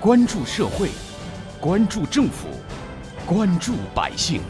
[0.00, 0.90] 关注社会，
[1.60, 2.46] 关注政府，
[3.26, 4.40] 关注百姓，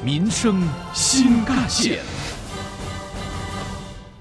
[0.00, 0.62] 民生
[0.94, 1.98] 新干线。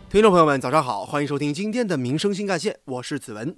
[0.09, 3.55] 听众朋友们，早上好，欢迎收听今天的《民生新干线》，我是子文。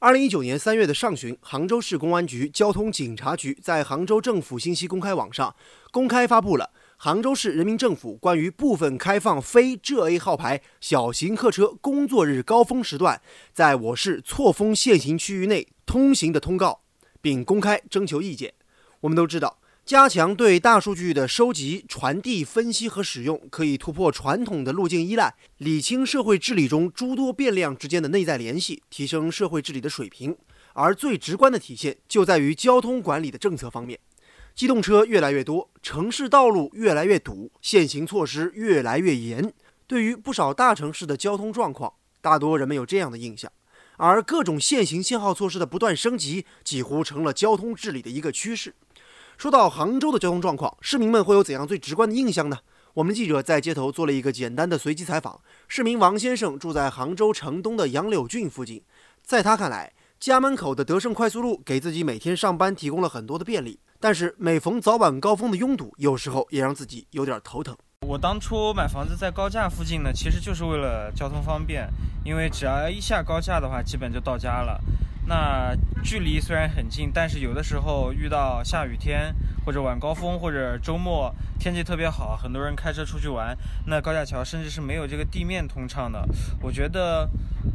[0.00, 5.54] 二零一九年三月的上旬，杭州市公安局交通警察局在杭州政府信息公开网上
[5.92, 6.70] 公开发布了。
[7.04, 13.20] 杭州市人民政府关于部分开放非浙 A 号牌小型客车工作日高峰时段
[13.52, 16.82] 在我市错峰限行区域内通行的通告，
[17.20, 18.54] 并公开征求意见。
[19.00, 30.36] 我们都知道，加强对大数据的收集、传递、分析和使用，可以突破传统的路径依赖，理清社会治理中诸多变量之间的内在联系，提升社会治理的水平。
[30.74, 33.98] 而最直观的体现就在于交通管理的政策方面。
[34.54, 39.52] 机动车越来越多，城市道路越来越堵，限行措施越来越严。
[39.86, 43.50] 对于不少大城市的交通状况，大多人们有这样的印象。
[43.96, 48.74] 而各种限行限号措施的不断升级，几乎成了交通治理的一个趋势。
[49.38, 52.58] 说到杭州的交通状况，市民们会有怎样最直观的印象呢？
[52.94, 55.40] 我们记者在街头做了一个简单的随机采访。
[55.66, 58.82] 市民王先生住在杭州城东的杨柳郡附近，
[59.22, 63.78] 在他看来，家门口的德胜快速路给自己每天上班提供了很多的便利。
[64.02, 67.76] 但是每逢早晚高峰的拥堵，有时候也让自己有点头疼。
[68.04, 71.88] 我当初买房子在高架附近呢，其实就是为了交通方便，
[72.24, 74.80] 因为只要一下高架的话，基本就到家了。
[75.26, 83.56] 那距离虽然很近，但是有的时候遇到下雨天或者晚高峰或者周末天气特别好，很多人开车出去玩，
[83.86, 86.28] 那高架桥甚至是没有这个地面通畅的。
[86.60, 87.28] 我觉得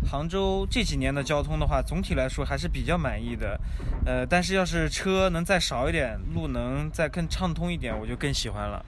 [0.10, 3.60] 杭州这几年的交通的话，总体来说还是比较满意的。
[4.06, 8.86] 呃，但是要是车能再少一点，路能再更畅通一点，我就更喜欢了。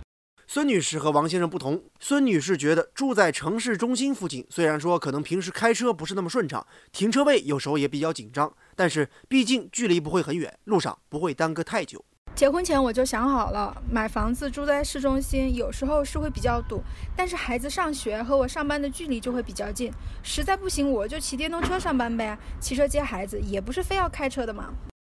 [0.51, 12.03] 孙女士和王先生不同，孙女士觉得住在城市中心附近，虽然说可能平时开车不是那么顺畅，停车位有时候也比较紧张，但是毕竟距离不会很远，路上不会耽搁太久。
[12.33, 16.81] 结婚前我就想好了，买房子住在市中心，有时候是会比较堵，
[17.15, 24.73] 但是孩子上学和我上班的距离就会比较近，实在不行我就骑电动车上班呗，骑车接孩子也不是非要开车的嘛。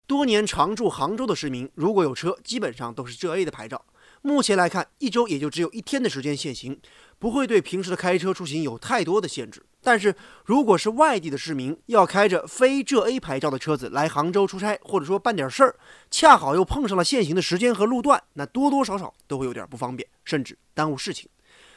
[0.08, 3.80] 多年常住杭州的市民，如果有车，基本上都是浙 A 的牌照。
[4.22, 6.78] 目前来看，一周也就只有一天的时间限行，
[7.18, 9.64] 不会对平时的开车出行有太多的限制。
[9.82, 10.14] 但是，
[10.44, 15.74] 如果是外地的市民要开着非浙 A 牌照的车子来杭州出差，或者说办点事儿，
[16.10, 21.30] 恰好又碰上了限行的时间和路段，那多多少少都会有点不方便，甚至耽误事情。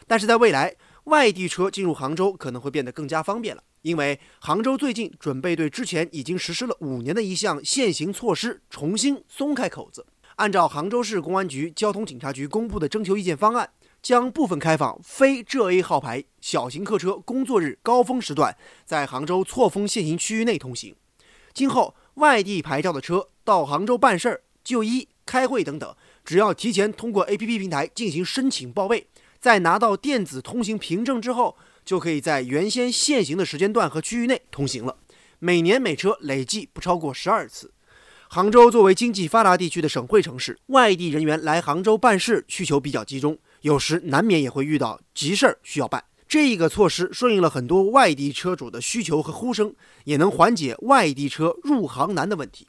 [0.06, 10.06] 但是在未来，外地车进入杭州可能会变得更加方便了，因为杭州最近准备对之前已经实施了五年的一项限行措施重新松开口子。
[10.38, 13.70] 按照杭州市公安局交通警察局公布的征求意见方案，
[14.02, 20.96] 将部分开放非浙 A 号牌小型客车工作日高峰时段在杭州错峰限行区域内通行。
[21.54, 25.96] 今后，外地牌照的车到杭州办事儿、就医、开会等等，
[26.26, 29.06] 只要提前通过 APP 平台进行申请报备，
[29.40, 31.56] 在拿到电子通行凭证之后，
[31.86, 34.98] 就可以在原先限行的时间段和区域内通行了。
[35.38, 37.72] 每年每车累计不超过十二次。
[38.30, 46.04] 杭州作为经济发达地区的省会城市，外地人员来杭州办事需求比较集中，有时难免也会遇到急事儿需要办。
[46.28, 49.76] 这个措施顺应了很多外地车主的需求和呼声，
[50.06, 52.68] 也能缓解外地车入杭难的问题。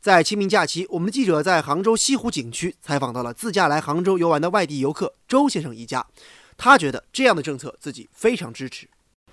[0.00, 6.04] 在清明假期，我们的记者在杭州西湖景区采访到了自驾来杭州游玩的外地游客周先生一家，
[6.56, 8.88] 他觉得这样的政策自己非常支持。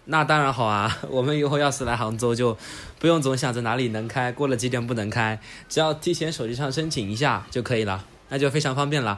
[0.06, 1.00] 那当然好啊！
[1.10, 2.58] 我们以后要是来杭州，就
[3.00, 9.18] 不用总想着哪里能开，过了几点不能开，只要提前手机上申请一下就可以了，那就非常方便了。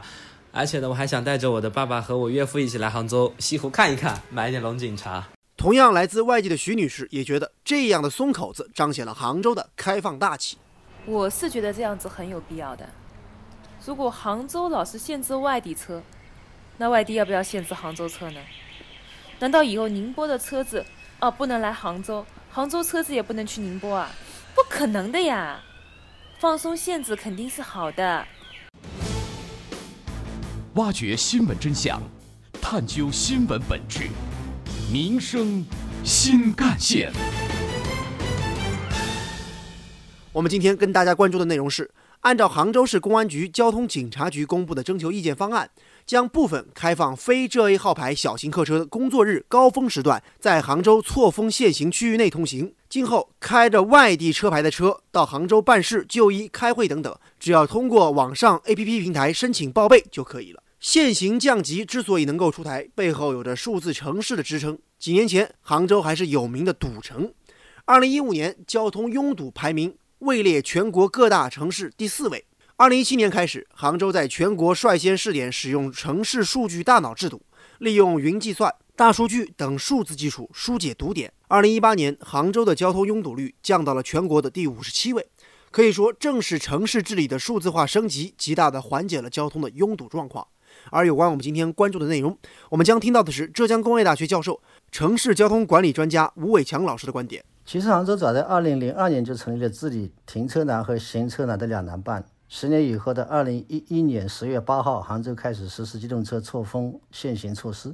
[0.52, 5.26] 而且呢，我还想带着我的爸爸和我岳父一起来杭州西湖看一看，买一点龙井茶。
[5.56, 10.56] 同样来自外地的徐女士也觉得，这样的松口子彰显了杭州的开放大气。
[11.04, 12.88] 我是觉得这样子很有必要的。
[13.84, 16.02] 如果杭州老是限制外地车，
[16.78, 18.40] 那外地要不要限制杭州车呢？
[19.38, 20.84] 难道以后宁波的车子
[21.20, 24.10] 哦不能来杭州，杭州车子也不能去宁波啊？
[24.54, 25.60] 不可能的呀！
[26.38, 28.26] 放松限制肯定是好的。
[30.74, 32.00] 挖掘新闻真相，
[32.62, 34.08] 探究新闻本质，
[34.90, 35.64] 民生
[36.02, 37.12] 新干线。
[40.32, 41.90] 我们今天跟大家关注的内容是，
[42.26, 45.70] 按照杭州市公安局交通警察局公布的征求意见方案。
[46.04, 52.74] 将部分开放非浙 A 号牌小型客车工作日高峰时段在杭州错峰限行区域内通行。
[52.88, 60.60] 今后开着外地车牌的车到杭州办事、就医、开会等等，只要通过网上 APP 平台申请报备就可以了。
[60.80, 64.76] 限行降级之所以能够出台，背后有着数字城市的支撑。
[64.98, 67.32] 几年前，杭州还是有名的堵城，
[67.84, 72.46] 二零一五年交通拥堵排名位列全国各大城市第四位。
[72.76, 77.42] 二零一七年开始，杭州在全国率先试点使用城市数据大脑制度，
[77.78, 81.30] 利用云计算、大数据等数字技术疏解堵点。
[81.48, 85.26] 二零一八年，杭州的交通拥堵率降到了全国的第五十七位。
[85.70, 90.46] 可以说，正是城市治理的数字化升级，极大的缓解了交通的拥堵状况。
[90.90, 92.38] 而有关我们今天关注的内容，
[92.70, 97.44] 我们将听到的是浙江工业大学教授、城市交通管理专家吴伟强老师的观点。
[97.66, 102.24] 其实，杭州早在二零零二年就成立了治理停车难和行车难的两难办。
[102.48, 107.92] 十年以后的二零一一年十月八号，杭州开始实施机动车错峰限行措施。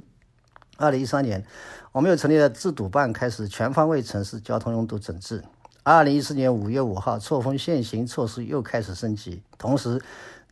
[0.77, 1.43] 二零一三年，
[1.91, 5.43] 我们又成立了治堵办，开始全方位城市交通拥堵整治。
[5.81, 9.99] 二零一四年五月五号，错峰限行措施又开始升级，同时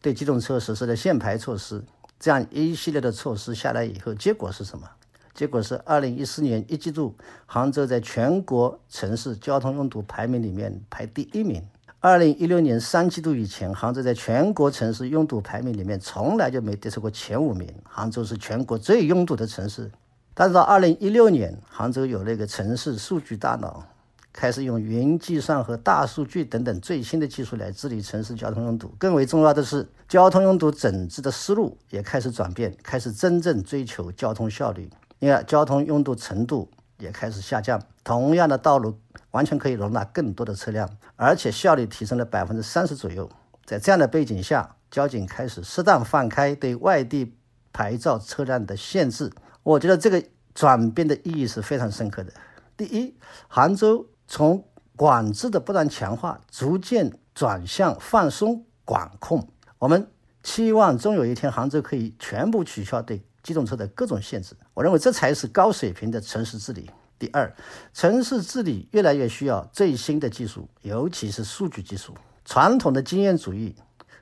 [0.02, 1.84] 对机动车实施了限牌措施。
[2.20, 4.90] 这样一系列的措施下来以后，结果是什么？
[5.34, 11.64] 结果是二零一四年一季度，杭州在全国城市交通拥堵排名里面排第一名。
[12.00, 17.72] 二零一六年三季度以前，杭州在全国城市拥堵排名里面从来就没跌出过前五名。
[17.84, 19.90] 杭州是全国最拥堵的城市。
[20.34, 23.86] 但是到二零一六年，杭州有那个城市数据大脑，
[24.34, 28.92] 开始用云计算和大数据等等最新的技术来治理城市交通拥堵。
[28.98, 34.90] 更为重要的是，交通拥堵整治的思路也开始转变，开始真正追求交通效率。
[35.22, 37.82] 因而，交通拥堵程度也开始下降。
[38.04, 39.00] 同样的道路。
[39.32, 43.30] 完全可以容纳更多的车辆，而且效率提升了百分之三十左右。
[43.64, 47.34] 在这样的背景下，交警开始适当放开对外地
[47.72, 49.32] 牌照车辆的限制。
[49.64, 50.22] 我觉得这个
[50.54, 52.34] 转变的意义是非常深刻的。
[52.76, 53.16] 第一，
[53.48, 54.66] 杭州从
[54.98, 59.48] 管制的不断强化，逐渐转向放松管控。
[59.80, 60.12] 我们
[60.44, 64.56] 期望终有一天，杭州可以全部取消对机动车的各种限制。
[64.74, 66.90] 我认为这才是高水平的城市治理。
[67.20, 67.54] 第二，
[67.94, 72.14] 城市治理越来越需要最新的技术，尤其是数据技术。
[72.44, 73.76] 传统的经验主义、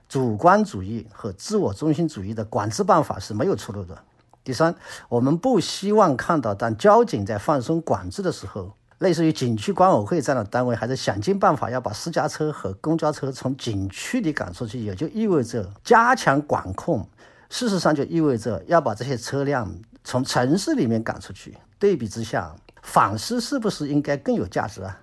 [0.10, 3.98] 主观主义和自我中心主义的管制办法是没有出路的。
[4.44, 4.75] 第三，
[5.07, 17.07] 我们不希望看到当交警在放松管制的时候，类似于景区管委会这样的单位还是想尽办法要把私家车和公交车从景区里赶出去，也就意味着加强管控。
[17.50, 19.74] 事实上，就意味着要把这些车辆
[20.04, 21.56] 从城市里面赶出去。
[21.78, 22.56] 对比之下。
[22.81, 25.01] 反思是不是应该更有价值啊？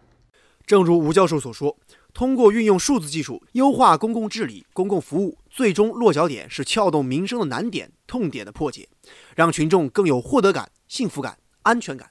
[0.66, 1.76] 正如吴教授所说，
[2.14, 8.88] 通过运用数字技术优化公共治理、公共服务，最终落脚点是撬动民生的难点、痛点的破解，
[9.36, 12.08] 让群众更有获得感、幸福感、安全感。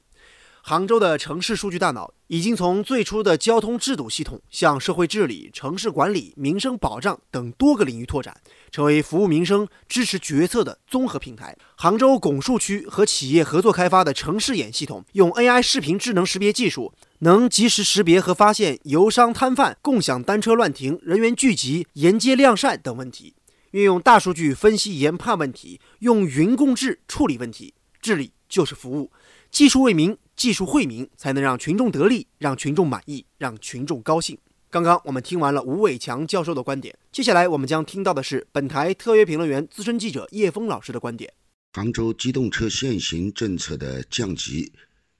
[0.67, 8.35] 杭州的城市数据大脑已经从最初的交通制堵系统，向社会治理、城市管理、民生保障等多个领域拓展，
[8.71, 11.55] 成为服务民生、支持决策的综合平台。
[11.75, 23.35] 杭州拱墅区和企业合作开发的城市眼系统，用 AI 视频智能识别技术，能及时识别和发现游商摊贩、共享单车乱停、人员聚集、沿街晾晒等问题；
[23.69, 27.75] 运用大数据分析研判问题，用云共治处理问题。
[28.01, 29.11] 治理就是服务，
[29.51, 30.17] 技术为民。
[30.35, 34.37] 技术惠民，才能让群众得利，让群众满意，让群众高兴。
[34.69, 41.33] 刚刚我们听完了吴伟强教授的观点，接下来我们将听到的是本台特约评论员、资深记者叶峰老师的观点。
[41.71, 44.71] 杭州机动车限行政策的降级，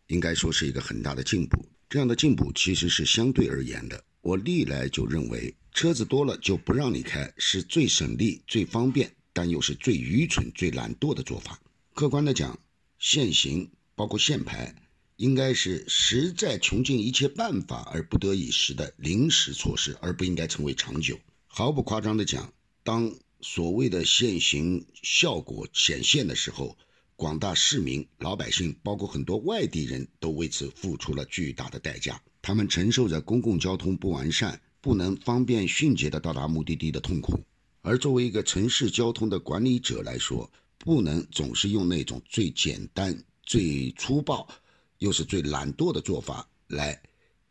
[0.08, 1.66] 应该说是一个很大的进步。
[1.88, 4.04] 这样的进步其实是相对而言的。
[4.22, 11.60] 我历来就认为，车子多了就不让你开，是最省力、最方便，但又是最愚蠢、最懒惰的做法。
[11.94, 12.60] 客观的讲，
[13.00, 14.76] 限行包括限牌。
[15.18, 21.18] 应该是实在穷尽一切办法而不得已时的临时措施，而不应该成为长久。
[21.48, 22.54] 毫不夸张的讲，
[22.84, 26.78] 当所谓的限行效果显现的时候，
[27.16, 32.22] 广大市民、老百姓，包括很多外地人都为此付出了巨大的代价。
[32.42, 37.40] 他们承受着公共交通不完善、不能方便迅捷地到达目的地的痛苦。
[37.82, 44.46] 而作为一个城市交通的管理者来说，不能总是用那种最简单、最粗暴。
[45.06, 47.00] 又是最懒惰的做法来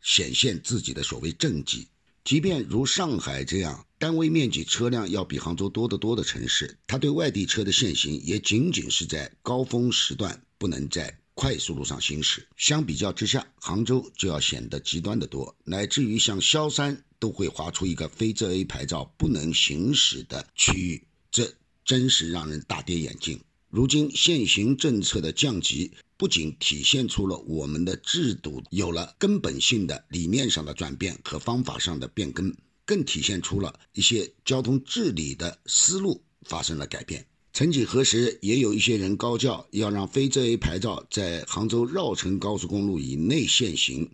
[0.01, 1.87] 显现自己的所谓政绩。
[2.25, 12.45] 即便如上海这样单位面积车辆要比杭州多得多的城市，它对外地车的限行也仅仅是在高峰时段不能在快速路上行驶。
[12.57, 21.53] 相比较之下，杭州就要显得极端的多，乃至于像萧山都会划出一个非浙 A 牌照不能行驶的区域，这
[21.85, 23.39] 真是让人大跌眼镜。
[23.69, 25.91] 如今限行政策的降级。
[26.17, 32.55] 不仅体现出了我们的制度有了根本性的理念上的转变和方法上的变更，
[32.85, 37.25] 更体现出了一些交通治理的思路发生了改变。
[37.51, 44.09] 曾几何时，也有一些人高叫要让非浙 A 牌照在杭州绕城高速公路以内限行，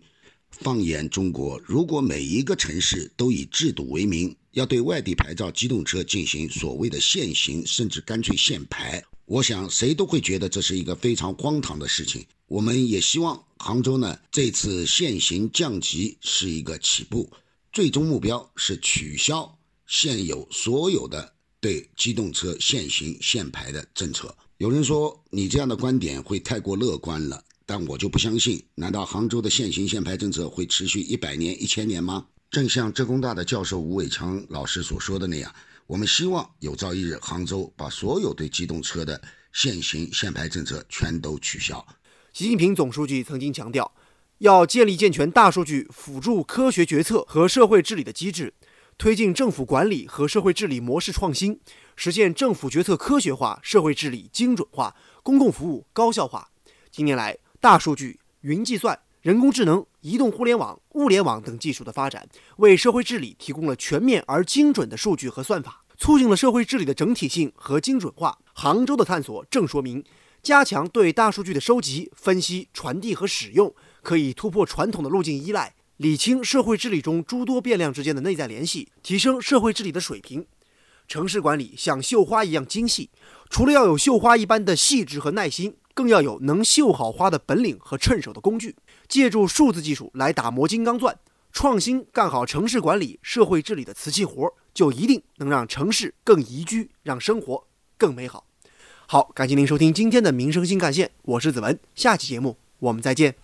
[0.60, 12.24] 放眼中国，如果每一个城市都以制度为名，要对外地牌照机动车进行所谓的限行，甚至干脆限牌，我想谁都会觉得这是一个非常荒唐的事情。
[12.46, 17.28] 我们也希望杭州呢这次限行降级是一个起步，
[17.72, 24.36] 最终目标是取消现有所有的对机动车限行限牌的政策。
[24.58, 27.42] 有人说你这样的观点会太过乐观了。
[27.72, 32.26] 但我就不相信，难道杭州的限行限牌政策会持续一百年、一千年吗？
[32.50, 35.50] 正像浙工大的教授吴伟强老师所说的那样，
[35.86, 39.18] 我们希望有朝一日杭州把所有对机动车的
[39.54, 41.82] 限行限牌政策全都取消。
[42.34, 43.90] 习近平总书记曾经强调，
[44.36, 48.52] 要建立健全大数据辅助科学决策和社会治理的机制，
[48.98, 51.58] 推进政府管理和社会治理模式创新，
[51.96, 56.50] 实现政府决策科学化、社会治理精准化、公共服务高效化。
[56.90, 68.36] 近年来，大数据、云计算、人工智能、移动互联网、物联网等技术的发展，为社会治理提供了全面而精准的数据和算法，促进了社会治理的整体性和精准化。
[68.52, 70.02] 杭州的探索正说明，
[70.42, 80.44] 加强对大数据的收集、分析、传递和使用，可以突破传统的路径依赖，理清社会治理中诸多变量之间的内在联系，提升社会治理的水平。
[81.06, 83.10] 城市管理像绣花一样精细，
[83.48, 85.76] 除了要有绣花一般的细致和耐心。
[85.94, 88.76] 更要有能绣好花的本领和趁手的工具，
[89.08, 91.16] 借助数字技术来打磨金刚钻，
[91.52, 97.66] 创新干好城市管理、社会治理的瓷器活，就一定能让城市更宜居，让生活
[97.98, 98.46] 更美好。
[99.06, 103.42] 好，感谢您收听今天的民生新干线，我是子文，下期节目我们再见。